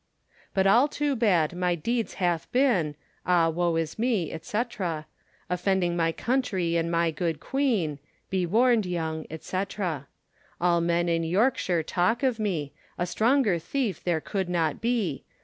[0.55, 4.61] But all too bad my deedes hath been, Ah woe is me, &c.
[5.47, 7.99] Offending my country and my good queene,
[8.31, 9.63] Be warned yong, &c.
[10.59, 15.23] All men in Yorke shire talke of me; A stronger theefe there could not be.